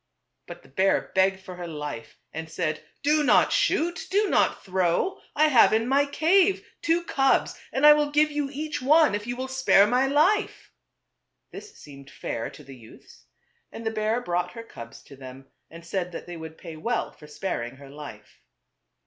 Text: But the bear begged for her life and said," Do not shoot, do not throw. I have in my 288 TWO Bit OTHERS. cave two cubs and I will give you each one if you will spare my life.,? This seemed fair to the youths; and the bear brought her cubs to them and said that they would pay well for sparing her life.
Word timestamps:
But 0.47 0.63
the 0.63 0.67
bear 0.69 1.11
begged 1.13 1.41
for 1.41 1.57
her 1.57 1.67
life 1.67 2.17
and 2.33 2.49
said," 2.49 2.83
Do 3.03 3.23
not 3.23 3.53
shoot, 3.53 4.07
do 4.09 4.31
not 4.31 4.65
throw. 4.65 5.21
I 5.35 5.47
have 5.49 5.73
in 5.73 5.87
my 5.87 6.05
288 6.05 6.15
TWO 6.15 6.23
Bit 6.23 6.25
OTHERS. 6.55 6.59
cave 6.59 6.71
two 6.81 7.03
cubs 7.03 7.59
and 7.71 7.85
I 7.85 7.93
will 7.93 8.09
give 8.09 8.31
you 8.31 8.49
each 8.51 8.81
one 8.81 9.13
if 9.13 9.27
you 9.27 9.35
will 9.35 9.47
spare 9.47 9.85
my 9.85 10.07
life.,? 10.07 10.71
This 11.51 11.75
seemed 11.77 12.09
fair 12.09 12.49
to 12.49 12.63
the 12.63 12.75
youths; 12.75 13.25
and 13.71 13.85
the 13.85 13.91
bear 13.91 14.21
brought 14.21 14.53
her 14.53 14.63
cubs 14.63 15.03
to 15.03 15.15
them 15.15 15.45
and 15.69 15.85
said 15.85 16.13
that 16.13 16.25
they 16.25 16.35
would 16.35 16.57
pay 16.57 16.77
well 16.77 17.11
for 17.11 17.27
sparing 17.27 17.75
her 17.75 17.91
life. 17.91 18.41